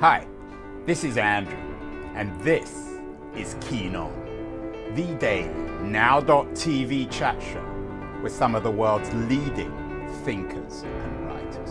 [0.00, 0.28] Hi,
[0.86, 1.58] this is Andrew,
[2.14, 3.00] and this
[3.34, 4.12] is Keen On,
[4.94, 5.48] the daily
[5.82, 9.72] now.tv chat show with some of the world's leading
[10.24, 11.70] thinkers and writers.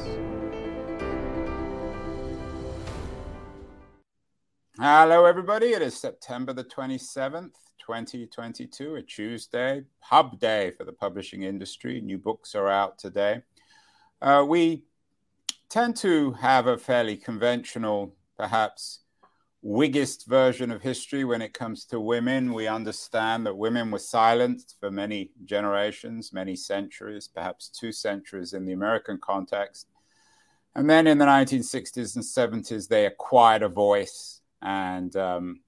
[4.77, 5.67] Hello, everybody.
[5.67, 12.01] It is September the 27th, 2022, a Tuesday, hub day for the publishing industry.
[12.01, 13.43] New books are out today.
[14.21, 14.83] Uh, we
[15.69, 18.99] tend to have a fairly conventional, perhaps
[19.63, 22.53] Whiggish version of history when it comes to women.
[22.53, 28.65] We understand that women were silenced for many generations, many centuries, perhaps two centuries in
[28.65, 29.87] the American context.
[30.75, 34.41] And then in the 1960s and 70s, they acquired a voice.
[34.61, 35.61] And um,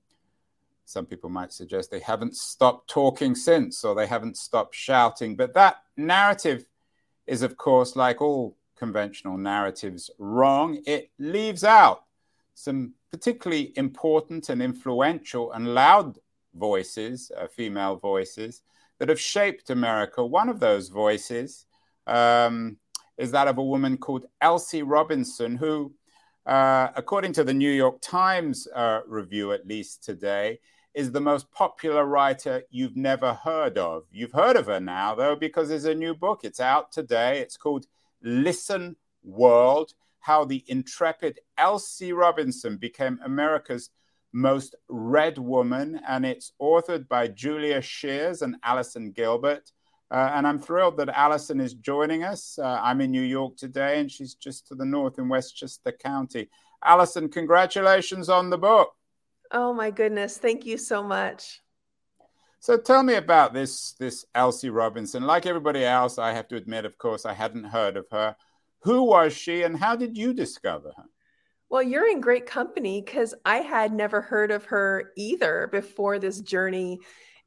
[0.86, 5.36] some people might suggest they haven't stopped talking since, or they haven't stopped shouting.
[5.36, 6.66] But that narrative
[7.26, 10.82] is, of course, like all conventional narratives wrong.
[10.86, 12.04] It leaves out
[12.60, 16.18] some particularly important and influential and loud
[16.54, 18.64] voices, uh, female voices,
[18.98, 20.26] that have shaped America.
[20.26, 21.66] One of those voices
[22.06, 22.76] um,
[23.18, 25.94] is that of a woman called Elsie Robinson, who,
[26.46, 30.60] uh, according to the New York Times uh, review, at least today,
[30.94, 34.04] is the most popular writer you've never heard of.
[34.12, 36.42] You've heard of her now, though, because there's a new book.
[36.44, 37.40] It's out today.
[37.40, 37.86] It's called
[38.22, 43.90] Listen World How the Intrepid Elsie Robinson Became America's
[44.34, 46.00] Most Read Woman.
[46.08, 49.72] And it's authored by Julia Scheeres and Allison Gilbert.
[50.12, 52.58] Uh, and I'm thrilled that Allison is joining us.
[52.58, 56.50] Uh, I'm in New York today, and she's just to the north in Westchester County.
[56.84, 58.92] Allison, congratulations on the book.
[59.52, 61.62] Oh my goodness, thank you so much.
[62.60, 65.24] So tell me about this this Elsie Robinson.
[65.24, 68.36] Like everybody else, I have to admit, of course, I hadn't heard of her.
[68.82, 71.06] Who was she, and how did you discover her?
[71.70, 76.42] Well, you're in great company because I had never heard of her either before this
[76.42, 77.00] journey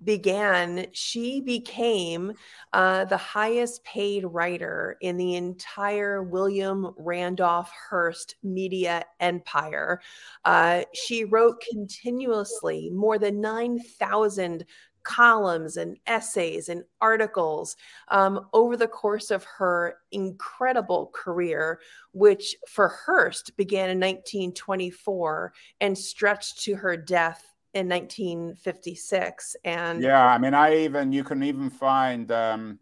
[0.04, 2.32] began, she became
[2.72, 10.00] uh, the highest paid writer in the entire William Randolph Hearst media empire.
[10.44, 14.64] Uh, she wrote continuously more than 9,000
[15.04, 17.76] columns and essays and articles
[18.08, 21.80] um, over the course of her incredible career,
[22.12, 30.26] which for Hearst began in 1924 and stretched to her death in 1956 and yeah
[30.26, 32.78] i mean i even you can even find um,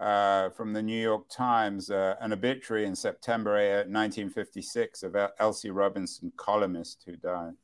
[0.00, 6.32] uh, from the new york times uh, an obituary in september 1956 of elsie robinson
[6.36, 7.54] columnist who died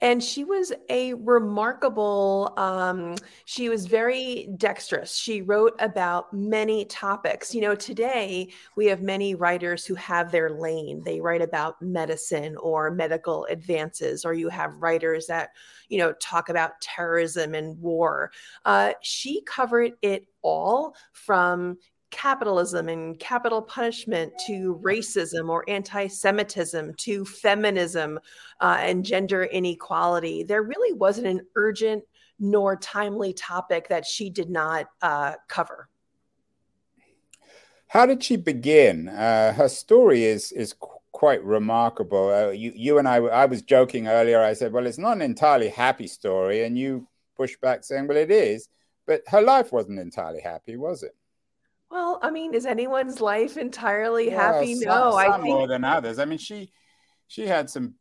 [0.00, 5.16] and she was a remarkable um, she was very dexterous.
[5.16, 7.54] She wrote about many topics.
[7.54, 11.02] You know today we have many writers who have their lane.
[11.04, 15.50] They write about medicine or medical advances or you have writers that
[15.88, 18.30] you know talk about terrorism and war.
[18.64, 21.78] Uh, she covered it all from
[22.10, 28.18] capitalism and capital punishment to racism or anti Semitism to feminism
[28.60, 30.42] uh, and gender inequality.
[30.42, 32.04] There really wasn't an urgent
[32.38, 35.88] nor timely topic that she did not uh, cover.
[37.88, 39.08] How did she begin?
[39.08, 40.74] Uh, her story is is
[41.12, 42.28] quite remarkable.
[42.28, 44.40] Uh, you you and I I was joking earlier.
[44.40, 48.18] I said, well, it's not an entirely happy story, and you pushed back saying, well,
[48.18, 48.68] it is.
[49.06, 51.16] But her life wasn't entirely happy, was it?
[51.90, 54.74] Well, I mean, is anyone's life entirely well, happy?
[54.74, 56.18] Some, no, some I think more than others.
[56.18, 56.70] I mean, she
[57.26, 57.94] she had some.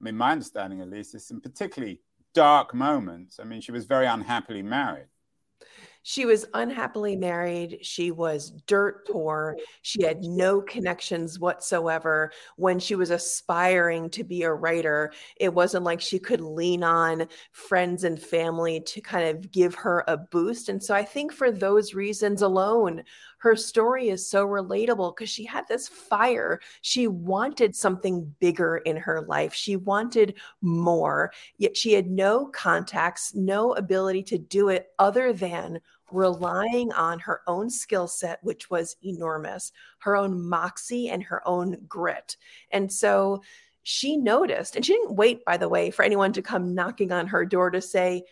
[0.00, 2.00] I mean, my understanding at least is some particularly
[2.34, 3.38] dark moments.
[3.38, 5.06] I mean, she was very unhappily married.
[6.02, 7.78] She was unhappily married.
[7.82, 9.56] She was dirt poor.
[9.58, 12.32] Oh, she had no connections whatsoever.
[12.56, 17.28] When she was aspiring to be a writer, it wasn't like she could lean on
[17.52, 20.68] friends and family to kind of give her a boost.
[20.68, 23.02] And so I think for those reasons alone,
[23.42, 26.60] her story is so relatable because she had this fire.
[26.80, 29.52] She wanted something bigger in her life.
[29.52, 35.80] She wanted more, yet she had no contacts, no ability to do it other than
[36.12, 41.78] relying on her own skill set, which was enormous, her own moxie and her own
[41.88, 42.36] grit.
[42.70, 43.42] And so
[43.82, 47.26] she noticed, and she didn't wait, by the way, for anyone to come knocking on
[47.26, 48.22] her door to say,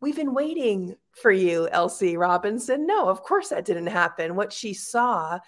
[0.00, 2.86] We've been waiting for you, Elsie Robinson.
[2.86, 4.36] No, of course that didn't happen.
[4.36, 5.38] What she saw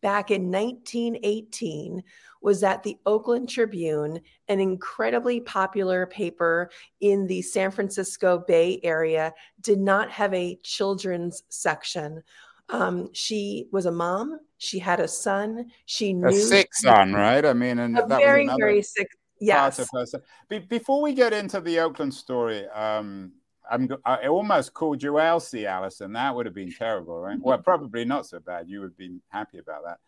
[0.00, 2.02] back in 1918
[2.40, 6.70] was that the Oakland Tribune, an incredibly popular paper
[7.00, 12.22] in the San Francisco Bay Area, did not have a children's section.
[12.68, 14.40] Um, she was a mom.
[14.58, 15.70] She had a son.
[15.86, 17.44] She knew a sick son, right?
[17.44, 18.58] I mean, and a very, another...
[18.60, 19.08] very sick
[19.40, 19.76] yes.
[19.76, 20.22] part of herself.
[20.48, 23.32] Be- before we get into the Oakland story, um,
[23.70, 26.12] I'm, I almost called you Elsie, Allison.
[26.12, 27.38] That would have been terrible, right?
[27.40, 28.68] Well, probably not so bad.
[28.68, 29.98] You would been happy about that.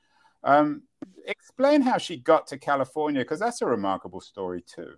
[0.43, 0.83] Um,
[1.27, 4.95] explain how she got to California, because that's a remarkable story, too.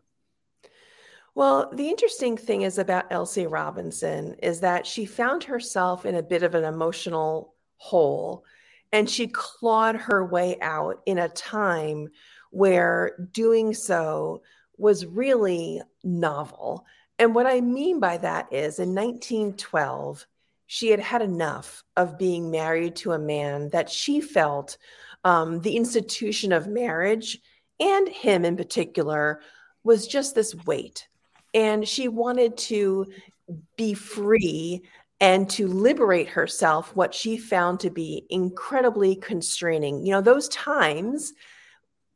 [1.35, 6.23] Well, the interesting thing is about Elsie Robinson is that she found herself in a
[6.23, 8.45] bit of an emotional hole
[8.93, 12.09] and she clawed her way out in a time
[12.51, 14.43] where doing so
[14.77, 16.85] was really novel.
[17.19, 20.27] And what I mean by that is in 1912,
[20.67, 24.79] she had had enough of being married to a man that she felt
[25.25, 27.39] um, the institution of marriage
[27.79, 29.41] and him in particular
[29.85, 31.09] was just this weight.
[31.55, 33.07] And she wanted to
[33.77, 34.83] be free
[35.21, 40.05] and to liberate herself what she found to be incredibly constraining.
[40.05, 41.33] You know those times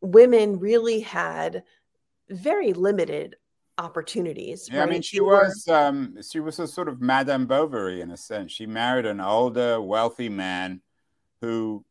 [0.01, 1.63] women really had
[2.29, 3.37] very limited
[3.79, 4.89] opportunities yeah right?
[4.89, 8.51] i mean she was um she was a sort of madame bovary in a sense
[8.51, 10.81] she married an older wealthy man
[11.43, 11.85] who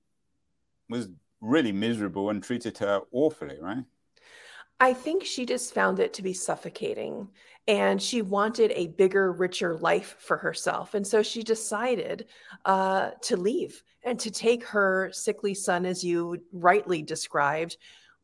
[0.90, 1.10] was
[1.42, 3.84] really miserable and treated her awfully right
[4.80, 7.30] I think she just found it to be suffocating
[7.68, 10.94] and she wanted a bigger, richer life for herself.
[10.94, 12.28] And so she decided
[12.66, 17.78] uh, to leave and to take her sickly son, as you rightly described,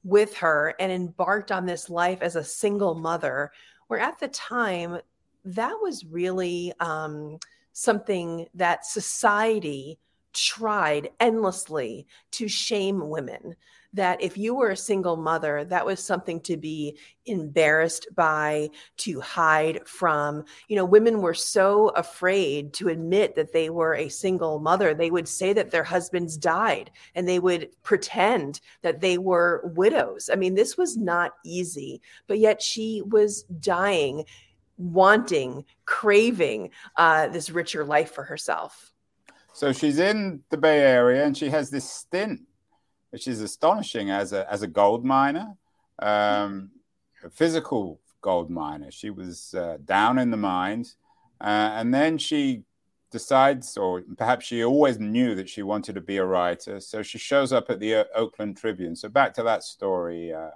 [0.03, 3.51] with her and embarked on this life as a single mother,
[3.88, 5.00] where at the time,
[5.44, 7.38] that was really um,
[7.74, 9.98] something that society
[10.33, 13.56] tried endlessly to shame women
[13.94, 19.19] that if you were a single mother, that was something to be embarrassed by, to
[19.19, 20.45] hide from.
[20.69, 24.94] You know, women were so afraid to admit that they were a single mother.
[24.94, 30.30] They would say that their husbands died and they would pretend that they were widows.
[30.31, 34.24] I mean, this was not easy, but yet she was dying,
[34.78, 38.90] wanting, craving uh, this richer life for herself.
[39.53, 42.42] So she's in the Bay Area and she has this stint
[43.12, 45.56] which is astonishing as a as a gold miner,
[46.00, 46.71] um,
[47.24, 48.89] a physical gold miner.
[48.89, 50.95] She was uh, down in the mines,
[51.39, 52.63] uh, and then she
[53.12, 56.80] decides, or perhaps she always knew that she wanted to be a writer.
[56.80, 58.95] So she shows up at the uh, Oakland Tribune.
[58.95, 60.51] So back to that story, uh,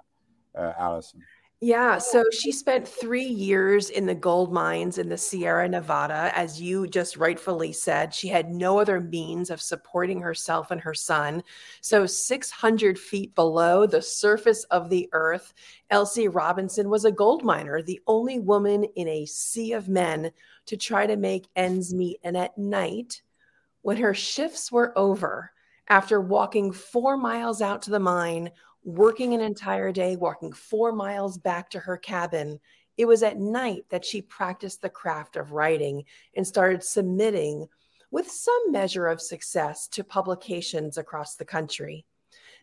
[0.54, 1.22] uh, Allison.
[1.62, 6.30] Yeah, so she spent three years in the gold mines in the Sierra Nevada.
[6.34, 10.92] As you just rightfully said, she had no other means of supporting herself and her
[10.92, 11.42] son.
[11.80, 15.54] So, 600 feet below the surface of the earth,
[15.88, 20.32] Elsie Robinson was a gold miner, the only woman in a sea of men
[20.66, 22.18] to try to make ends meet.
[22.22, 23.22] And at night,
[23.82, 25.52] when her shifts were over,
[25.88, 28.50] after walking four miles out to the mine,
[28.86, 32.60] working an entire day, walking four miles back to her cabin.
[32.96, 36.04] It was at night that she practiced the craft of writing
[36.36, 37.66] and started submitting
[38.12, 42.06] with some measure of success to publications across the country.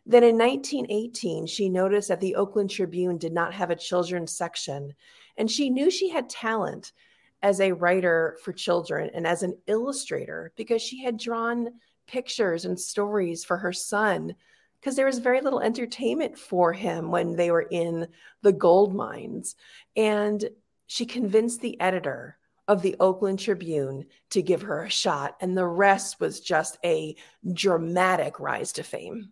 [0.05, 4.93] Then in 1918, she noticed that the Oakland Tribune did not have a children's section,
[5.37, 6.93] and she knew she had talent
[7.41, 11.67] as a writer for children and as an illustrator because she had drawn
[12.07, 14.35] pictures and stories for her son
[14.83, 18.05] because there was very little entertainment for him when they were in
[18.41, 19.55] the gold mines.
[19.95, 20.43] And
[20.87, 25.37] she convinced the editor of the Oakland Tribune to give her a shot.
[25.39, 27.15] And the rest was just a
[27.53, 29.31] dramatic rise to fame.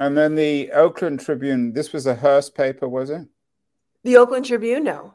[0.00, 3.28] And then the Oakland Tribune, this was a Hearst paper, was it?
[4.02, 5.14] The Oakland Tribune, no.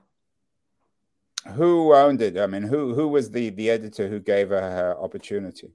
[1.56, 2.38] Who owned it?
[2.38, 5.72] I mean, who who was the the editor who gave her her opportunity?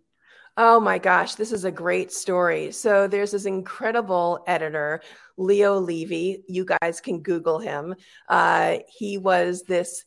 [0.57, 2.71] Oh my gosh, this is a great story.
[2.71, 5.01] So there's this incredible editor,
[5.37, 6.45] Leo Levy.
[6.47, 7.97] You guys can Google him.
[8.29, 10.05] Uh, he was this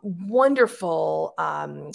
[0.00, 1.90] wonderful um,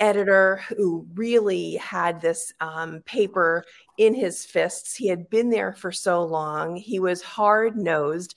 [0.00, 3.64] editor who really had this um, paper
[3.98, 4.96] in his fists.
[4.96, 6.74] He had been there for so long.
[6.76, 8.34] He was hard nosed.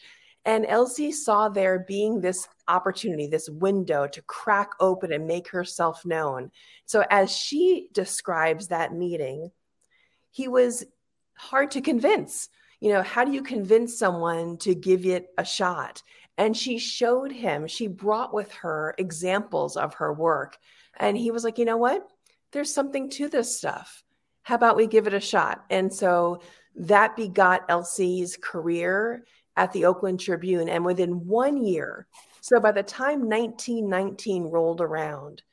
[0.49, 6.03] And Elsie saw there being this opportunity, this window to crack open and make herself
[6.07, 6.49] known.
[6.87, 9.51] So, as she describes that meeting,
[10.31, 10.87] he was
[11.35, 12.49] hard to convince.
[12.79, 16.01] You know, how do you convince someone to give it a shot?
[16.35, 20.57] And she showed him, she brought with her examples of her work.
[20.99, 22.09] And he was like, you know what?
[22.53, 24.03] There's something to this stuff.
[24.41, 25.63] How about we give it a shot?
[25.69, 26.41] And so
[26.75, 29.25] that begot Elsie's career
[29.59, 30.69] at the Oakland Tribune.
[30.69, 32.07] And within one year,
[32.39, 35.43] so by the time 1919 rolled around,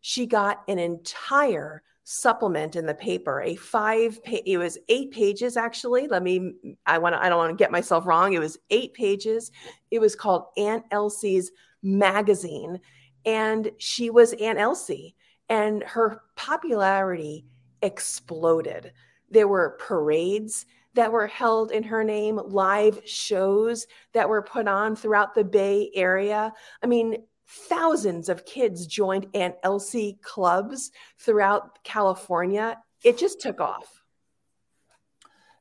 [0.00, 5.56] she got an entire supplement in the paper, a five pa- it was eight pages
[5.56, 6.06] actually.
[6.06, 6.52] Let me
[6.86, 8.32] I want to I don't want to get myself wrong.
[8.32, 9.50] It was eight pages.
[9.90, 11.50] It was called Aunt Elsie's
[11.82, 12.78] magazine
[13.24, 15.16] and she was Aunt Elsie
[15.48, 17.44] and her popularity
[17.82, 18.92] exploded.
[19.28, 24.96] There were parades that were held in her name, live shows that were put on
[24.96, 26.52] throughout the Bay Area.
[26.82, 32.78] I mean, thousands of kids joined Aunt Elsie clubs throughout California.
[33.04, 34.02] It just took off.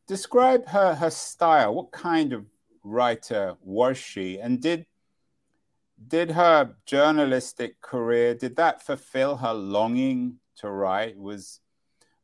[0.07, 1.75] Describe her her style.
[1.75, 2.45] What kind of
[2.83, 4.39] writer was she?
[4.39, 4.85] And did
[6.07, 11.17] did her journalistic career did that fulfill her longing to write?
[11.17, 11.59] Was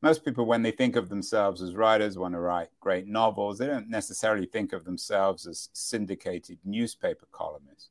[0.02, 3.68] most people when they think of themselves as writers want to write great novels, they
[3.68, 7.90] don't necessarily think of themselves as syndicated newspaper columnists.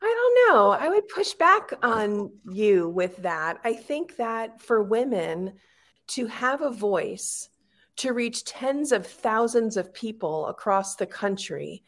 [0.00, 0.06] I
[0.46, 0.70] don't know.
[0.70, 3.58] I would push back on you with that.
[3.64, 5.54] I think that for women
[6.08, 7.48] to have a voice,
[7.96, 11.82] to reach tens of thousands of people across the country,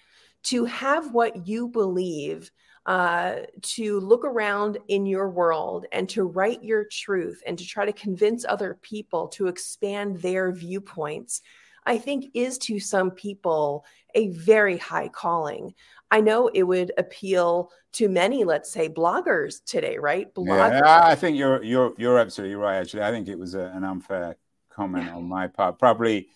[0.45, 2.51] to have what you believe,
[2.87, 7.85] uh, to look around in your world and to write your truth and to try
[7.85, 11.43] to convince other people to expand their viewpoints,
[11.85, 15.75] I think is to some people a very high calling.
[16.13, 20.33] I know it would appeal to many, let's say, bloggers today, right?
[20.33, 20.81] Bloggers.
[20.81, 22.77] Yeah, I think you're you're you're absolutely right.
[22.77, 24.37] Actually, I think it was a, an unfair
[24.71, 25.81] comment on my part.
[25.81, 26.29] Probably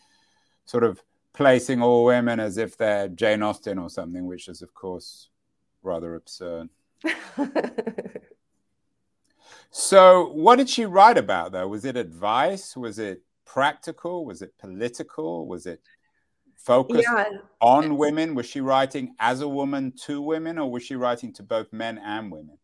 [0.64, 1.00] sort of
[1.32, 5.28] placing all women as if they're Jane Austen or something, which is, of course,
[5.82, 6.68] rather absurd.
[9.70, 11.68] so, what did she write about, though?
[11.68, 12.76] Was it advice?
[12.76, 14.24] Was it practical?
[14.24, 15.46] Was it political?
[15.46, 15.80] Was it
[16.56, 17.24] focused yeah.
[17.60, 18.34] on women?
[18.34, 21.98] Was she writing as a woman to women, or was she writing to both men
[21.98, 22.58] and women?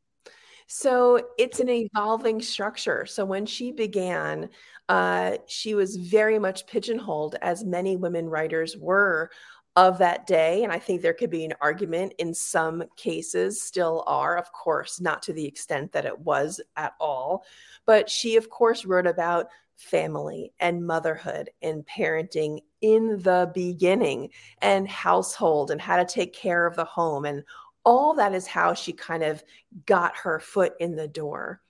[0.66, 3.06] So it's an evolving structure.
[3.06, 4.48] So when she began,
[4.88, 9.30] uh, she was very much pigeonholed, as many women writers were
[9.76, 10.64] of that day.
[10.64, 15.00] And I think there could be an argument in some cases, still are, of course,
[15.00, 17.44] not to the extent that it was at all.
[17.84, 24.30] But she, of course, wrote about family and motherhood and parenting in the beginning
[24.62, 27.26] and household and how to take care of the home.
[27.26, 27.44] And
[27.84, 29.44] all that is how she kind of
[29.84, 31.60] got her foot in the door.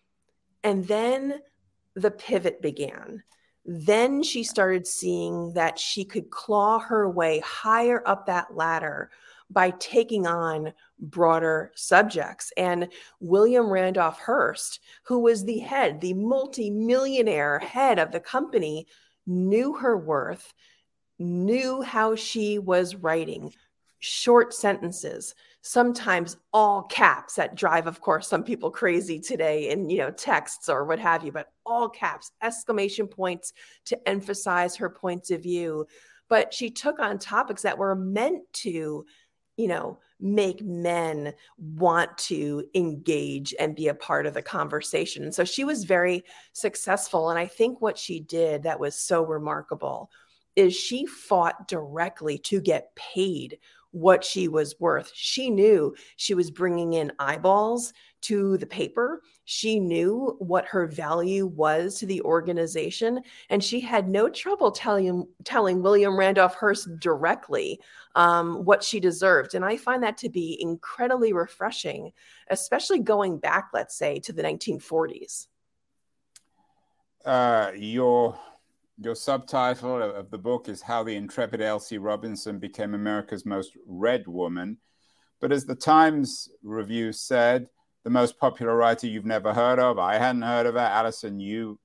[0.63, 1.41] And then
[1.95, 3.25] the pivot began.
[3.67, 9.11] Then she started seeing that she could claw her way higher up that ladder
[9.51, 12.53] by taking on broader subjects.
[12.57, 12.89] And
[13.21, 18.87] William Randolph Hearst, who was the head, the multi-millionaire head of the company,
[19.27, 20.55] knew her worth,
[21.19, 23.53] knew how she was writing
[23.99, 25.35] short sentences,
[25.67, 30.69] sometimes all caps that drive, of course, some people crazy today in you know texts
[30.69, 33.53] or what have you, but all caps, exclamation points
[33.85, 35.85] to emphasize her points of view.
[36.29, 39.05] But she took on topics that were meant to
[39.57, 45.23] you know, make men want to engage and be a part of the conversation.
[45.23, 47.31] And so she was very successful.
[47.31, 50.11] And I think what she did that was so remarkable
[50.57, 53.59] is she fought directly to get paid
[53.97, 55.11] what she was worth.
[55.15, 59.23] She knew she was bringing in eyeballs to the paper.
[59.47, 65.27] She knew what her value was to the organization, and she had no trouble telling
[65.45, 67.81] telling William Randolph Hearst directly
[68.15, 69.55] um, what she deserved.
[69.55, 72.13] And I find that to be incredibly refreshing,
[72.51, 75.47] especially going back, let's say, to the 1940s.
[77.25, 78.39] Uh, your
[78.99, 84.27] your subtitle of the book is How the Intrepid Elsie Robinson Became America's Most Read
[84.27, 84.79] Woman.
[85.41, 87.69] But as the Times review said,
[88.05, 89.99] the most popular writer you've never heard of.
[89.99, 90.81] I hadn't heard of her.
[90.81, 91.79] Allison, you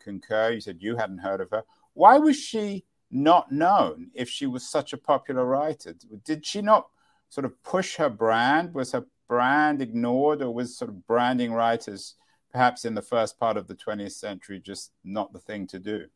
[0.00, 0.52] concur.
[0.52, 1.62] You said you hadn't heard of her.
[1.92, 5.94] Why was she not known if she was such a popular writer?
[6.24, 6.88] Did she not
[7.28, 8.74] sort of push her brand?
[8.74, 12.14] Was her brand ignored, or was sort of branding writers
[12.50, 16.06] perhaps in the first part of the 20th century just not the thing to do?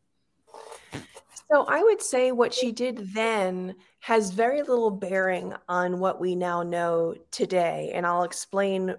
[1.50, 6.34] So I would say what she did then has very little bearing on what we
[6.34, 7.92] now know today.
[7.94, 8.96] And I'll explain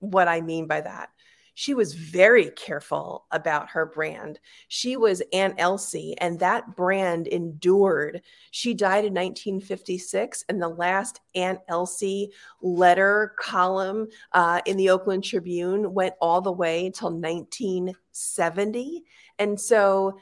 [0.00, 1.10] what I mean by that.
[1.54, 4.40] She was very careful about her brand.
[4.68, 8.22] She was Aunt Elsie, and that brand endured.
[8.50, 15.22] She died in 1956, and the last Aunt Elsie letter column uh, in the Oakland
[15.22, 19.04] Tribune went all the way until 1970.
[19.38, 20.18] And so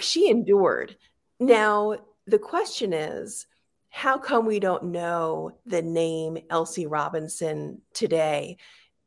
[0.00, 0.96] she endured.
[1.40, 1.96] Now,
[2.26, 3.46] the question is,
[3.90, 8.56] how come we don't know the name Elsie Robinson today?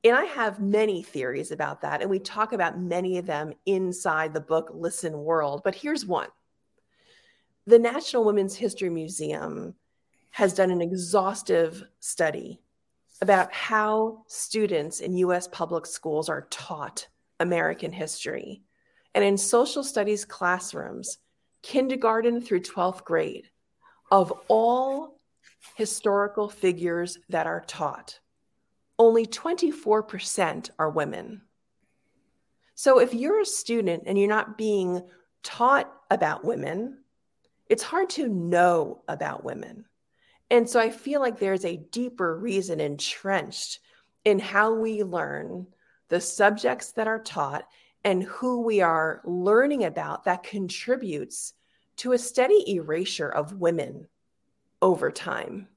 [0.03, 2.01] And I have many theories about that.
[2.01, 5.61] And we talk about many of them inside the book Listen World.
[5.63, 6.29] But here's one
[7.65, 9.75] the National Women's History Museum
[10.29, 12.61] has done an exhaustive study
[13.21, 17.07] about how students in US public schools are taught
[17.39, 18.61] American history.
[19.13, 21.17] And in social studies classrooms,
[21.63, 23.49] kindergarten through 12th grade,
[24.11, 25.17] of all
[25.75, 28.19] historical figures that are taught,
[28.99, 31.41] only 24% are women.
[32.75, 35.01] So if you're a student and you're not being
[35.43, 36.99] taught about women,
[37.69, 39.85] it's hard to know about women.
[40.49, 43.79] And so I feel like there's a deeper reason entrenched
[44.23, 45.67] in how we learn
[46.09, 47.67] the subjects that are taught
[48.03, 51.53] and who we are learning about that contributes
[51.97, 54.07] to a steady erasure of women
[54.81, 55.67] over time.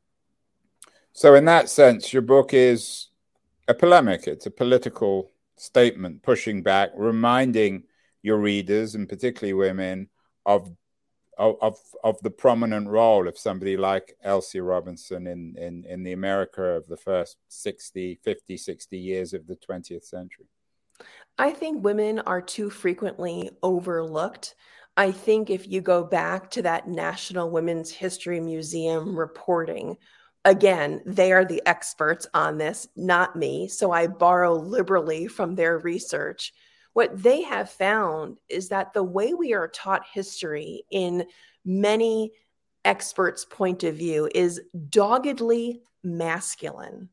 [1.12, 3.08] So, in that sense, your book is
[3.66, 7.84] a polemic, it's a political statement pushing back, reminding
[8.22, 10.08] your readers, and particularly women,
[10.46, 10.70] of
[11.38, 16.62] of of the prominent role of somebody like Elsie Robinson in, in in the America
[16.62, 20.46] of the first 60, 50, 60 years of the 20th century?
[21.38, 24.54] I think women are too frequently overlooked.
[24.96, 29.96] I think if you go back to that National Women's History Museum reporting,
[30.44, 33.68] again, they are the experts on this, not me.
[33.68, 36.52] So I borrow liberally from their research.
[36.92, 41.24] What they have found is that the way we are taught history in
[41.64, 42.32] many
[42.84, 47.08] experts' point of view is doggedly masculine.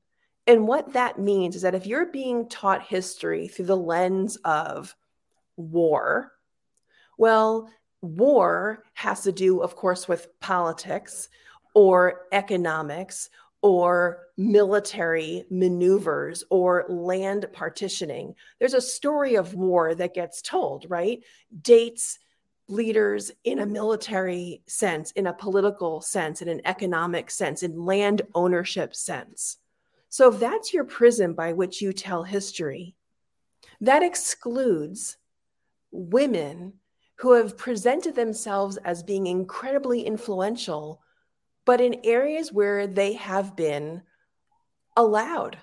[0.48, 4.96] And what that means is that if you're being taught history through the lens of
[5.58, 6.32] war,
[7.18, 7.70] well,
[8.02, 11.28] war has to do, of course, with politics
[11.74, 13.30] or economics
[13.62, 18.34] or military maneuvers or land partitioning.
[18.60, 21.24] There's a story of war that gets told, right?
[21.62, 22.20] Dates
[22.70, 28.22] leaders in a military sense, in a political sense, in an economic sense, in land
[28.36, 29.58] ownership sense.
[30.10, 32.96] So if that's your prism by which you tell history,
[33.82, 35.18] that excludes
[35.92, 36.74] women
[37.16, 41.02] who have presented themselves as being incredibly influential
[41.68, 44.02] but in areas where they have been
[44.96, 45.58] allowed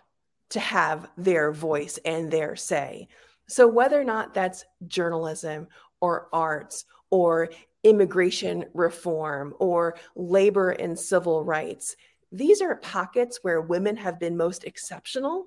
[0.50, 3.08] to have their voice and their say.
[3.48, 5.66] So, whether or not that's journalism
[6.02, 7.48] or arts or
[7.82, 11.96] immigration reform or labor and civil rights,
[12.34, 15.46] these are pockets where women have been most exceptional,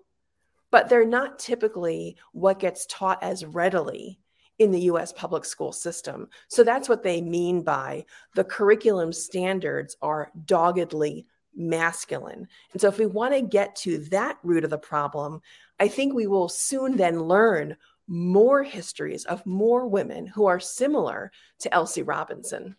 [0.72, 4.20] but they're not typically what gets taught as readily
[4.58, 6.30] in the US public school system.
[6.48, 12.48] So that's what they mean by the curriculum standards are doggedly masculine.
[12.72, 15.42] And so if we want to get to that root of the problem,
[15.80, 17.76] I think we will soon then learn
[18.08, 22.78] more histories of more women who are similar to Elsie Robinson.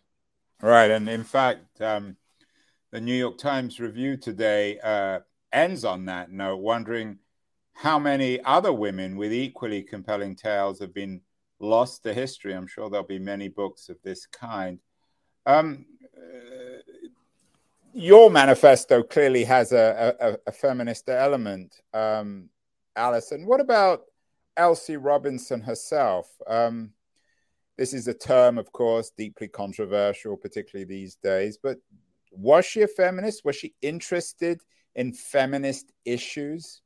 [0.61, 0.89] Right.
[0.89, 2.17] And in fact, um,
[2.91, 5.19] the New York Times review today uh,
[5.53, 7.19] ends on that note, wondering
[7.73, 11.21] how many other women with equally compelling tales have been
[11.59, 12.53] lost to history.
[12.53, 14.79] I'm sure there'll be many books of this kind.
[15.45, 15.85] Um,
[16.17, 16.81] uh,
[17.93, 22.49] your manifesto clearly has a, a, a feminist element, um,
[22.95, 23.45] Allison.
[23.45, 24.01] What about
[24.57, 26.29] Elsie Robinson herself?
[26.47, 26.91] Um,
[27.77, 31.57] this is a term, of course, deeply controversial, particularly these days.
[31.61, 31.77] But
[32.31, 33.45] was she a feminist?
[33.45, 34.61] Was she interested
[34.95, 36.81] in feminist issues?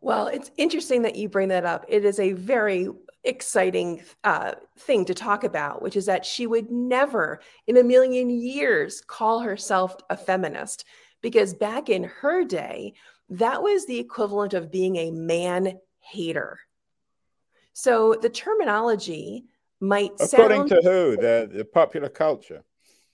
[0.00, 1.86] Well, it's interesting that you bring that up.
[1.88, 2.88] It is a very
[3.24, 8.28] exciting uh, thing to talk about, which is that she would never in a million
[8.28, 10.84] years call herself a feminist,
[11.22, 12.92] because back in her day,
[13.30, 16.58] that was the equivalent of being a man hater.
[17.72, 19.46] So the terminology
[19.80, 22.62] might according sound, to who the, the popular culture.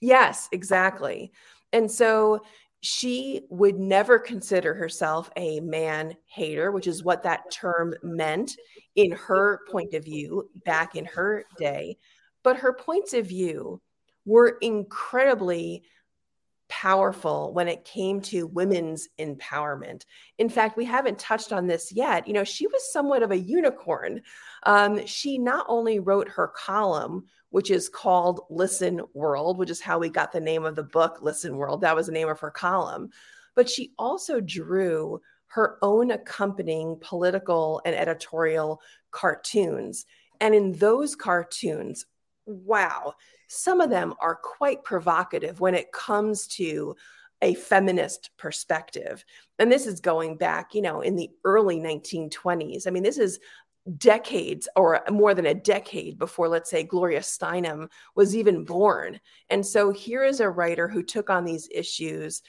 [0.01, 1.31] Yes, exactly.
[1.71, 2.41] And so
[2.81, 8.57] she would never consider herself a man hater, which is what that term meant
[8.95, 11.97] in her point of view back in her day.
[12.43, 13.79] But her points of view
[14.25, 15.83] were incredibly
[16.69, 20.05] powerful when it came to women's empowerment.
[20.39, 22.27] In fact, we haven't touched on this yet.
[22.27, 24.21] You know, she was somewhat of a unicorn.
[24.63, 29.99] Um, she not only wrote her column, which is called Listen World, which is how
[29.99, 31.81] we got the name of the book, Listen World.
[31.81, 33.09] That was the name of her column.
[33.55, 40.05] But she also drew her own accompanying political and editorial cartoons.
[40.39, 42.05] And in those cartoons,
[42.45, 43.13] wow,
[43.47, 46.95] some of them are quite provocative when it comes to
[47.41, 49.25] a feminist perspective.
[49.59, 52.87] And this is going back, you know, in the early 1920s.
[52.87, 53.39] I mean, this is
[53.97, 59.19] decades or more than a decade before, let's say, Gloria Steinem was even born.
[59.49, 62.41] And so here is a writer who took on these issues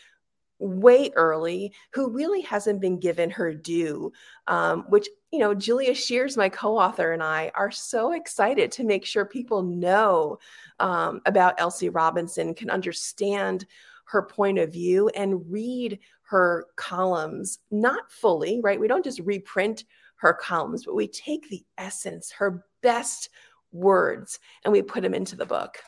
[0.59, 4.12] way early, who really hasn't been given her due,
[4.47, 8.85] um, which, you know, Julia Scheeres, my co author, and I are so excited to
[8.85, 10.38] make sure people know
[10.79, 13.66] um, about Elsie Robinson, can understand
[14.05, 18.81] her point of view, and read her columns, not fully, right?
[18.81, 19.85] We don't just reprint
[20.22, 23.28] her columns, but we take the essence, her best
[23.72, 25.78] words, and we put them into the book.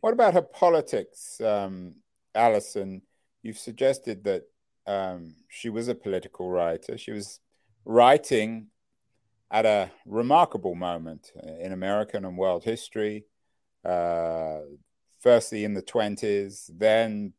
[0.00, 1.94] What about her politics, um,
[2.34, 3.00] Allison?
[3.42, 4.42] You've suggested that
[4.86, 6.98] um, she was a political writer.
[6.98, 7.40] She was
[7.86, 8.66] writing
[9.50, 13.24] at a remarkable moment in American and world history.
[13.82, 14.58] Uh,
[15.20, 17.32] firstly, in the 20s, then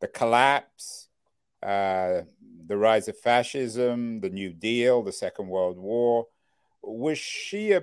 [0.00, 1.08] the collapse,
[1.62, 2.22] uh,
[2.66, 6.26] the rise of fascism, the New Deal, the Second World War.
[6.82, 7.82] Was she a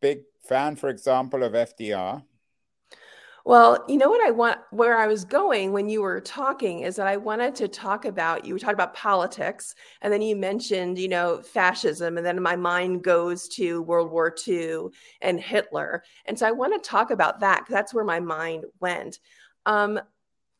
[0.00, 2.22] big fan, for example, of FDR?
[3.44, 6.96] Well, you know what I want, where I was going when you were talking is
[6.96, 11.08] that I wanted to talk about, you talked about politics, and then you mentioned, you
[11.08, 14.88] know, fascism, and then my mind goes to World War II
[15.22, 16.04] and Hitler.
[16.26, 19.18] And so I want to talk about that because that's where my mind went.
[19.64, 19.98] Um,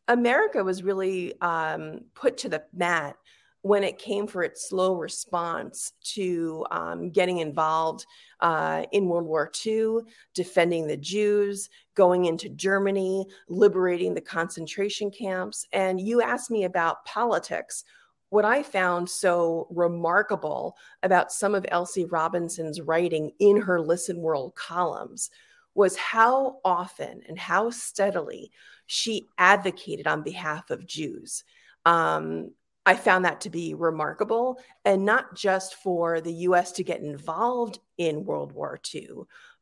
[0.07, 3.17] America was really um, put to the mat
[3.61, 8.05] when it came for its slow response to um, getting involved
[8.39, 9.99] uh, in World War II,
[10.33, 15.67] defending the Jews, going into Germany, liberating the concentration camps.
[15.73, 17.83] And you asked me about politics.
[18.29, 24.55] What I found so remarkable about some of Elsie Robinson's writing in her Listen World
[24.55, 25.29] columns
[25.75, 28.51] was how often and how steadily
[28.85, 31.43] she advocated on behalf of Jews.
[31.85, 32.51] Um,
[32.85, 37.79] I found that to be remarkable, and not just for the US to get involved
[37.97, 39.09] in World War II,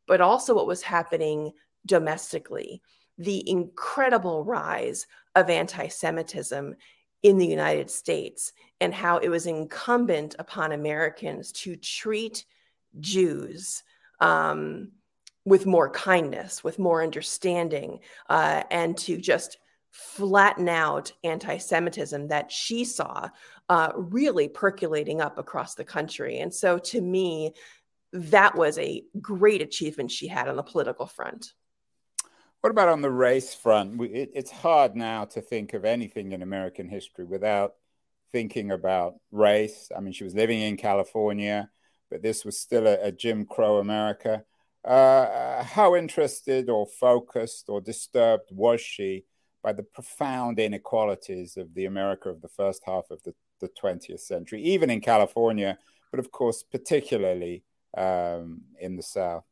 [0.07, 1.51] but also what was happening
[1.85, 2.81] domestically.
[3.17, 6.75] The incredible rise of anti Semitism
[7.23, 12.45] in the United States, and how it was incumbent upon Americans to treat
[12.99, 13.83] Jews
[14.19, 14.91] um,
[15.45, 17.99] with more kindness, with more understanding,
[18.29, 19.57] uh, and to just
[19.97, 23.29] flatten out anti Semitism that she saw
[23.67, 26.37] uh, really percolating up across the country.
[26.37, 27.53] And so to me,
[28.13, 31.53] that was a great achievement she had on the political front.
[32.61, 33.99] What about on the race front?
[34.03, 37.73] It, it's hard now to think of anything in American history without
[38.31, 39.89] thinking about race.
[39.95, 41.71] I mean, she was living in California,
[42.11, 44.43] but this was still a, a Jim Crow America.
[44.85, 49.25] Uh, how interested or focused or disturbed was she
[49.67, 54.21] by the profound inequalities of the America of the first half of the, the 20th
[54.21, 55.77] century, even in California,
[56.09, 57.65] but of course, particularly
[57.97, 59.43] um, in the South?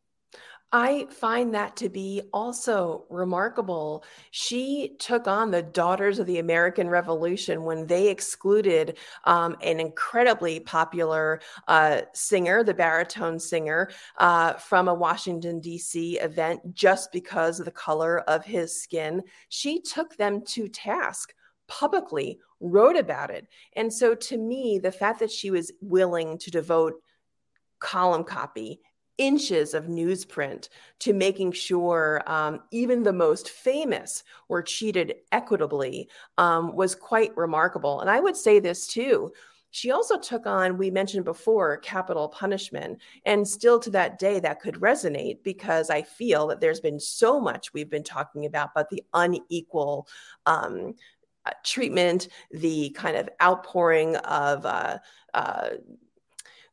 [0.72, 4.04] I find that to be also remarkable.
[4.32, 10.60] She took on the Daughters of the American Revolution when they excluded um, an incredibly
[10.60, 16.20] popular uh, singer, the baritone singer, uh, from a Washington, D.C.
[16.20, 19.22] event just because of the color of his skin.
[19.50, 21.34] She took them to task
[21.68, 23.48] publicly, wrote about it.
[23.74, 26.96] And so to me, the fact that she was willing to devote
[27.80, 28.80] column copy
[29.18, 36.76] inches of newsprint to making sure um, even the most famous were cheated equitably um,
[36.76, 38.02] was quite remarkable.
[38.02, 39.32] And I would say this too.
[39.72, 43.02] She also took on, we mentioned before, capital punishment.
[43.26, 47.42] And still to that day, that could resonate because I feel that there's been so
[47.42, 50.08] much we've been talking about, but the unequal
[50.46, 50.96] um,
[51.46, 54.98] uh, treatment, the kind of outpouring of uh,
[55.34, 55.70] uh,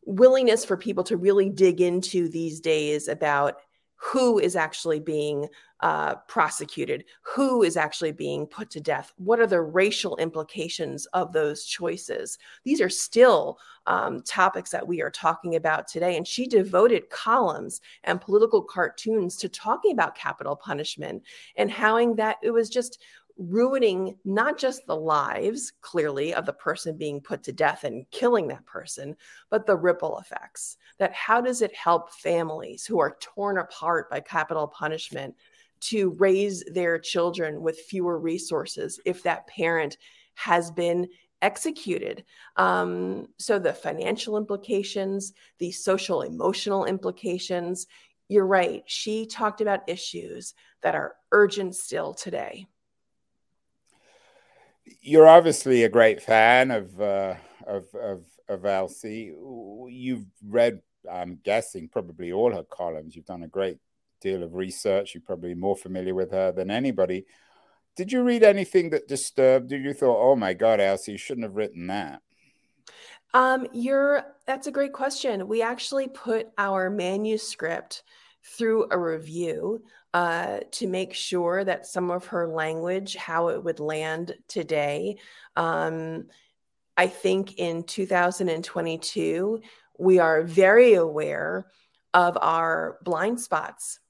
[0.04, 3.56] willingness for people to really dig into these days about
[3.94, 5.48] who is actually being
[5.80, 11.32] uh, prosecuted, who is actually being put to death, what are the racial implications of
[11.32, 12.38] those choices.
[12.64, 16.16] These are still um, topics that we are talking about today.
[16.16, 21.22] And she devoted columns and political cartoons to talking about capital punishment
[21.56, 23.02] and howing that it was just
[23.38, 28.48] ruining not just the lives, clearly, of the person being put to death and killing
[28.48, 29.16] that person,
[29.50, 30.76] but the ripple effects.
[30.98, 35.34] That how does it help families who are torn apart by capital punishment
[35.80, 39.96] to raise their children with fewer resources if that parent
[40.34, 41.08] has been
[41.42, 42.24] executed.
[42.56, 47.86] Um, so, the financial implications, the social emotional implications,
[48.28, 48.82] you're right.
[48.86, 52.66] She talked about issues that are urgent still today
[55.00, 57.34] you're obviously a great fan of uh,
[57.66, 59.32] of, of of Elsie.
[59.88, 63.16] You've read, I'm guessing, probably all her columns.
[63.16, 63.78] You've done a great
[64.20, 65.14] deal of research.
[65.14, 67.26] You're probably more familiar with her than anybody.
[67.96, 69.78] Did you read anything that disturbed you?
[69.78, 72.22] You thought, "Oh my God, Elsie, you shouldn't have written that."
[73.34, 75.48] Um, you're that's a great question.
[75.48, 78.02] We actually put our manuscript
[78.44, 79.82] through a review
[80.14, 85.16] uh, to make sure that some of her language, how it would land today.
[85.56, 86.26] Um,
[86.96, 89.60] I think in 2022,
[89.98, 91.66] we are very aware
[92.12, 94.00] of our blind spots.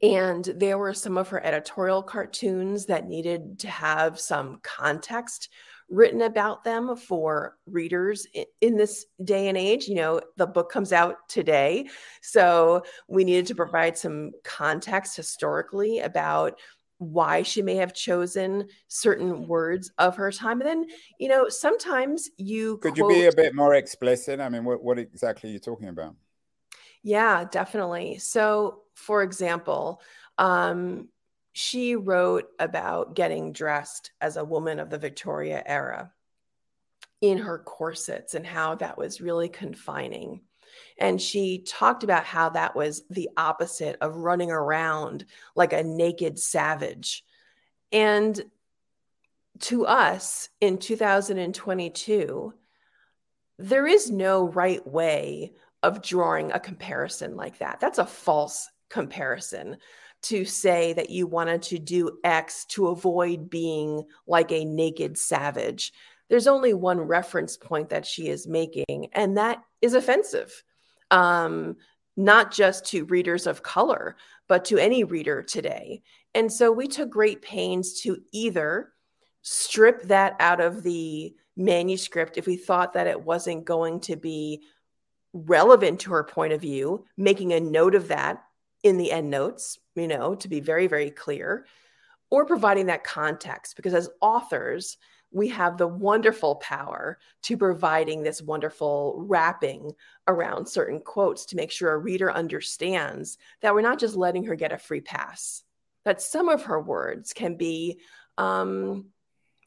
[0.00, 5.50] And there were some of her editorial cartoons that needed to have some context
[5.88, 8.26] written about them for readers
[8.60, 9.88] in this day and age.
[9.88, 11.88] You know, the book comes out today.
[12.22, 16.58] So we needed to provide some context historically about
[16.98, 20.60] why she may have chosen certain words of her time.
[20.60, 20.86] And then,
[21.18, 24.40] you know, sometimes you could quote, you be a bit more explicit?
[24.40, 26.14] I mean, what, what exactly are you talking about?
[27.02, 28.18] Yeah, definitely.
[28.18, 30.00] So, for example,
[30.38, 31.08] um,
[31.52, 36.12] she wrote about getting dressed as a woman of the Victoria era
[37.20, 40.40] in her corsets and how that was really confining.
[40.98, 46.38] And she talked about how that was the opposite of running around like a naked
[46.38, 47.24] savage.
[47.92, 48.40] And
[49.60, 52.54] to us in 2022,
[53.58, 57.78] there is no right way of drawing a comparison like that.
[57.80, 59.76] That's a false comparison
[60.22, 65.92] to say that you wanted to do X to avoid being like a naked savage.
[66.28, 70.62] There's only one reference point that she is making, and that is offensive,
[71.10, 71.76] um,
[72.16, 74.16] not just to readers of color,
[74.48, 76.02] but to any reader today.
[76.34, 78.92] And so we took great pains to either
[79.42, 84.62] strip that out of the manuscript if we thought that it wasn't going to be
[85.32, 88.42] relevant to her point of view, making a note of that
[88.82, 91.66] in the end notes, you know, to be very, very clear,
[92.30, 93.76] or providing that context.
[93.76, 94.96] Because as authors,
[95.30, 99.92] we have the wonderful power to providing this wonderful wrapping
[100.28, 104.54] around certain quotes to make sure a reader understands that we're not just letting her
[104.54, 105.62] get a free pass,
[106.04, 107.98] that some of her words can be
[108.36, 109.06] um,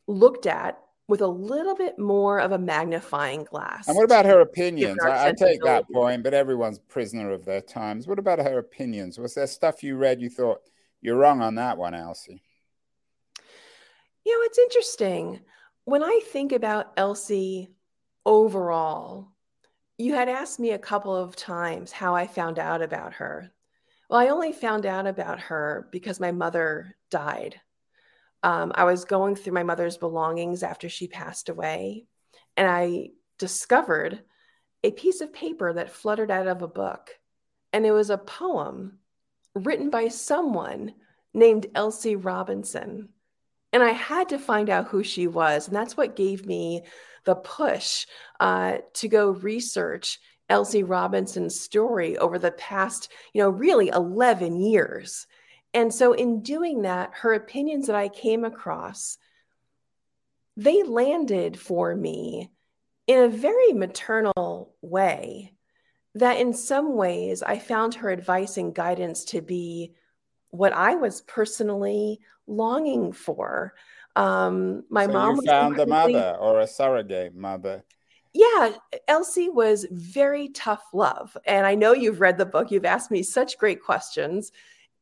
[0.07, 3.87] looked at with a little bit more of a magnifying glass.
[3.87, 4.97] And what about her opinions?
[5.03, 8.07] I, I, take that point, but everyone's prisoner of their times.
[8.07, 9.19] What about her opinions?
[9.19, 10.61] Was there stuff you read you thought
[11.01, 12.41] you're wrong on that one, Elsie?
[14.25, 15.41] You know, it's interesting.
[15.83, 17.69] When I think about Elsie
[18.25, 19.27] overall,
[19.99, 23.51] you had asked me a couple of times how I found out about her.
[24.09, 27.61] Well, I only found out about her because my mother died
[28.45, 32.05] um, I was going through my mother's belongings after she passed away,
[32.55, 34.21] and I discovered
[34.83, 37.09] a piece of paper that fluttered out of a book.
[37.73, 38.99] And it was a poem
[39.55, 40.93] written by someone
[41.33, 43.09] named Elsie Robinson.
[43.73, 45.67] And I had to find out who she was.
[45.67, 46.83] And that's what gave me
[47.23, 48.05] the push
[48.39, 55.25] uh, to go research Elsie Robinson's story over the past, you know, really 11 years.
[55.75, 59.17] And so, in doing that, her opinions that I came across,
[60.55, 62.49] they landed for me
[63.07, 65.51] in a very maternal way.
[66.15, 69.91] That in some ways, I found her advice and guidance to be
[70.49, 73.73] what I was personally longing for.
[74.15, 77.83] Um, my so mom found a mother or a surrogate mother.
[78.31, 78.77] Yeah,
[79.09, 81.35] Elsie was very tough love.
[81.45, 84.53] And I know you've read the book, you've asked me such great questions.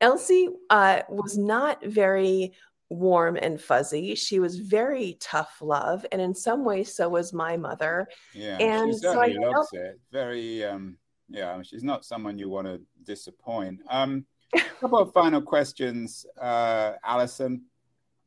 [0.01, 2.53] Elsie uh, was not very
[2.89, 4.15] warm and fuzzy.
[4.15, 8.07] She was very tough love, and in some ways, so was my mother.
[8.33, 9.99] Yeah, and she certainly so loves it.
[10.11, 10.97] Very, um,
[11.29, 11.61] yeah.
[11.61, 13.79] She's not someone you want to disappoint.
[13.89, 14.25] Um,
[14.55, 17.63] a couple of final questions, uh, Allison.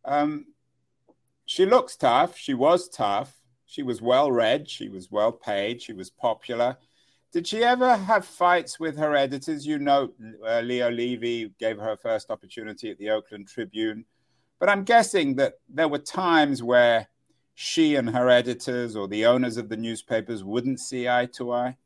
[0.05, 0.46] Um,
[1.44, 2.37] she looks tough.
[2.37, 3.35] She was tough.
[3.66, 4.68] She was well read.
[4.68, 5.83] She was well paid.
[5.83, 6.76] She was popular.
[7.32, 9.66] Did she ever have fights with her editors?
[9.66, 10.12] You know,
[10.46, 14.04] uh, Leo Levy gave her her first opportunity at the Oakland Tribune.
[14.58, 17.08] But I'm guessing that there were times where
[17.54, 21.76] she and her editors or the owners of the newspapers wouldn't see eye to eye.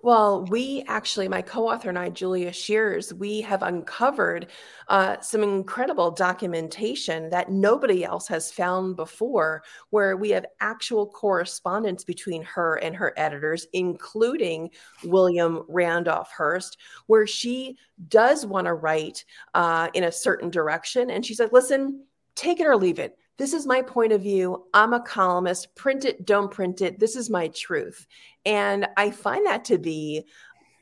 [0.00, 4.46] Well, we actually, my co author and I, Julia Scheeres, we have uncovered
[4.86, 12.04] uh, some incredible documentation that nobody else has found before, where we have actual correspondence
[12.04, 14.70] between her and her editors, including
[15.02, 17.76] William Randolph Hearst, where she
[18.08, 21.10] does want to write uh, in a certain direction.
[21.10, 22.04] And she said, listen,
[22.36, 24.66] take it or leave it this is my point of view.
[24.74, 25.74] I'm a columnist.
[25.76, 26.98] Print it, don't print it.
[26.98, 28.06] This is my truth.
[28.44, 30.24] And I find that to be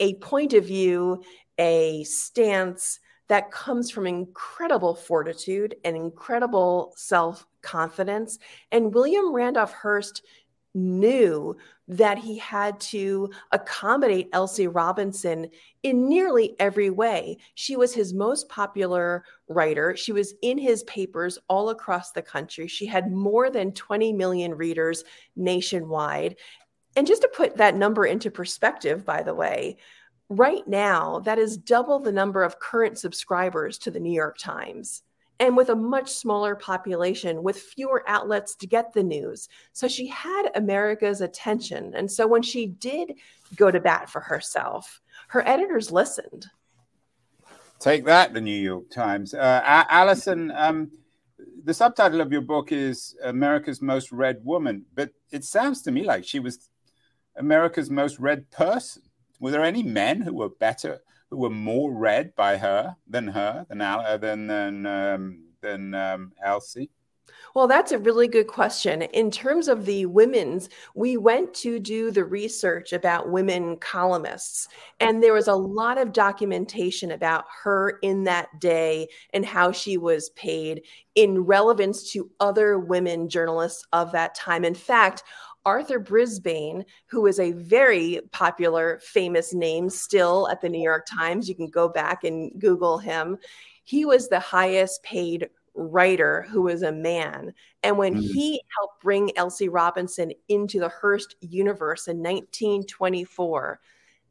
[0.00, 1.22] a point of view,
[1.58, 8.38] a stance that comes from incredible fortitude and incredible self confidence.
[8.72, 10.22] And William Randolph Hearst
[10.76, 11.56] knew
[11.88, 15.48] that he had to accommodate Elsie Robinson
[15.82, 17.38] in nearly every way.
[17.54, 19.96] She was his most popular writer.
[19.96, 22.66] She was in his papers all across the country.
[22.68, 25.04] She had more than 20 million readers
[25.36, 26.36] nationwide.
[26.96, 29.76] And just to put that number into perspective, by the way,
[30.28, 35.02] right now, that is double the number of current subscribers to the New York Times
[35.38, 39.48] and with a much smaller population with fewer outlets to get the news.
[39.72, 41.94] So she had America's attention.
[41.94, 43.12] And so when she did
[43.56, 46.46] go to bat for herself, her editors listened.
[47.78, 49.34] Take that, the New York Times.
[49.34, 50.90] Uh, Allison, um,
[51.64, 56.04] the subtitle of your book is America's Most Read Woman, but it sounds to me
[56.04, 56.70] like she was
[57.36, 59.02] America's most read person.
[59.40, 63.66] Were there any men who were better who were more read by her than her
[63.68, 66.90] than uh, than than um, than um, Elsie?
[67.54, 69.02] Well, that's a really good question.
[69.02, 74.68] In terms of the women's, we went to do the research about women columnists,
[75.00, 79.96] and there was a lot of documentation about her in that day and how she
[79.96, 80.82] was paid
[81.14, 84.64] in relevance to other women journalists of that time.
[84.64, 85.22] In fact,
[85.66, 91.48] Arthur Brisbane, who is a very popular, famous name still at the New York Times.
[91.48, 93.36] You can go back and Google him.
[93.82, 97.52] He was the highest paid writer who was a man.
[97.82, 98.20] And when mm.
[98.20, 103.80] he helped bring Elsie Robinson into the Hearst universe in 1924,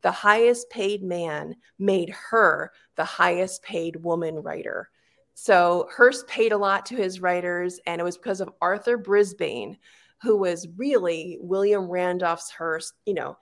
[0.01, 4.89] the highest paid man made her the highest paid woman writer.
[5.33, 9.77] So Hearst paid a lot to his writers, and it was because of Arthur Brisbane
[10.21, 13.37] who was really William Randolph's Hearst, you know,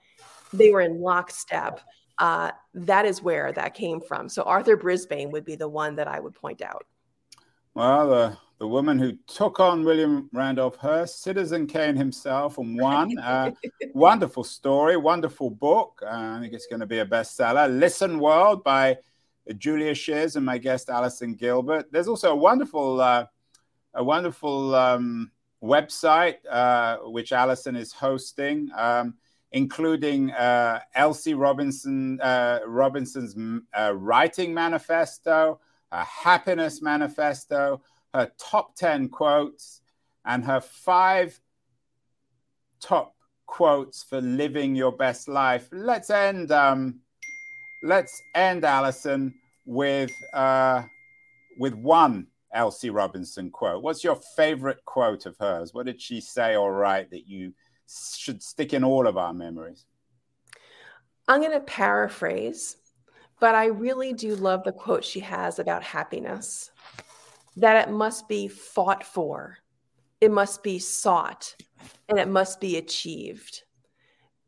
[0.52, 1.80] they were in lockstep.
[2.18, 4.28] Uh, that is where that came from.
[4.28, 6.84] So Arthur Brisbane would be the one that I would point out.
[7.74, 13.18] Well, the, the woman who took on William Randolph Hearst, Citizen Kane himself, and won.
[13.18, 13.50] Uh,
[13.94, 16.00] wonderful story, wonderful book.
[16.04, 17.68] Uh, I think it's going to be a bestseller.
[17.78, 18.98] Listen World by
[19.58, 21.90] Julia Scheeres and my guest Allison Gilbert.
[21.90, 23.26] There's also a wonderful, uh,
[23.92, 25.32] a wonderful um,
[25.64, 29.14] website, uh, which Allison is hosting, um,
[29.52, 33.34] including uh, Elsie Robinson uh, Robinson's
[33.72, 37.80] uh, writing manifesto, a happiness manifesto,
[38.12, 39.80] her top ten quotes,
[40.24, 41.40] and her five
[42.80, 43.14] top
[43.46, 45.68] quotes for living your best life.
[45.72, 46.50] Let's end.
[46.50, 47.00] Um,
[47.82, 49.34] let's end, Allison,
[49.66, 50.82] with uh,
[51.58, 53.82] with one Elsie Robinson quote.
[53.82, 55.74] What's your favorite quote of hers?
[55.74, 57.52] What did she say or write that you
[57.86, 59.84] should stick in all of our memories?
[61.28, 62.76] I'm going to paraphrase,
[63.40, 66.70] but I really do love the quote she has about happiness
[67.56, 69.58] that it must be fought for,
[70.20, 71.54] it must be sought,
[72.08, 73.62] and it must be achieved.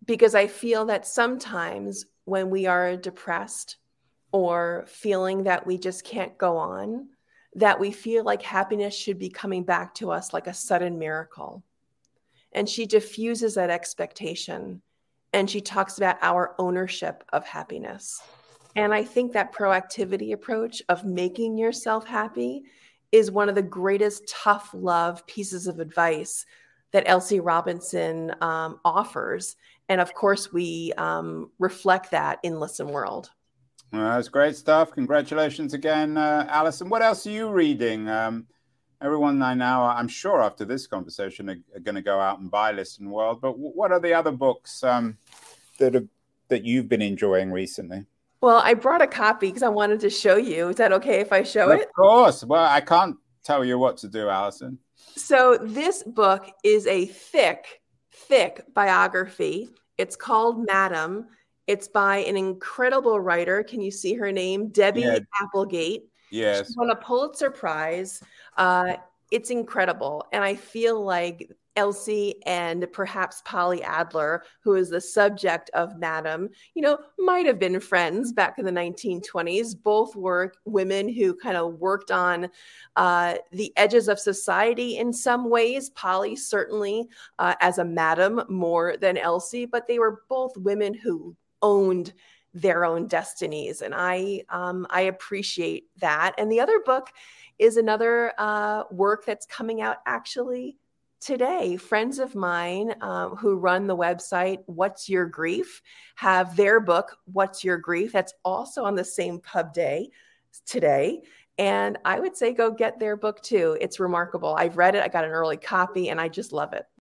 [0.04, 3.76] Because I feel that sometimes when we are depressed
[4.32, 7.08] or feeling that we just can't go on,
[7.56, 11.64] that we feel like happiness should be coming back to us like a sudden miracle.
[12.52, 14.82] And she diffuses that expectation
[15.32, 18.22] and she talks about our ownership of happiness.
[18.76, 22.64] And I think that proactivity approach of making yourself happy
[23.10, 26.44] is one of the greatest tough love pieces of advice
[26.92, 29.56] that Elsie Robinson um, offers.
[29.88, 33.30] And of course, we um, reflect that in Listen World.
[33.92, 34.92] Well, that's great stuff.
[34.92, 36.88] Congratulations again, uh, Allison.
[36.88, 38.09] What else are you reading?
[38.09, 38.46] Um,
[39.01, 42.51] everyone I know, I'm sure after this conversation, are, are going to go out and
[42.51, 43.40] buy Listen World.
[43.40, 45.16] But w- what are the other books um,
[45.79, 46.09] that have,
[46.49, 48.05] that you've been enjoying recently?
[48.40, 50.68] Well, I brought a copy because I wanted to show you.
[50.68, 51.88] Is that okay if I show of it?
[51.88, 52.44] Of course.
[52.44, 54.79] Well, I can't tell you what to do, Allison.
[55.14, 57.81] So this book is a thick,
[58.12, 59.70] thick biography.
[59.96, 61.29] It's called Madam
[61.66, 63.62] it's by an incredible writer.
[63.62, 64.68] Can you see her name?
[64.68, 65.18] Debby yeah.
[65.43, 66.09] Applegate.
[66.30, 66.68] Yes.
[66.68, 68.22] She won a Pulitzer Prize.
[68.57, 68.97] Uh,
[69.30, 70.24] it's incredible.
[70.32, 76.49] And I feel like Elsie and perhaps Polly Adler, who is the subject of Madam,
[76.74, 79.74] you know, might have been friends back in the 1920s.
[79.82, 82.49] Both were women who kind of worked on
[82.97, 85.90] uh, the edges of society in some ways.
[85.90, 91.36] Polly certainly uh, as a madam more than Elsie, but they were both women who
[91.62, 92.12] owned
[92.54, 93.82] their own destinies.
[93.82, 96.34] And I, um, I appreciate that.
[96.38, 97.12] And the other book
[97.59, 100.78] is another uh, work that's coming out actually
[101.20, 101.76] today.
[101.76, 105.82] Friends of mine um, who run the website what's your grief
[106.14, 108.12] have their book what's your grief?
[108.12, 110.11] That's also on the same pub day
[110.66, 111.22] today.
[111.59, 113.76] And i would say go get their book too.
[113.80, 114.54] It's remarkable.
[114.54, 115.02] I've read it.
[115.02, 116.86] I got an early copy and i just love it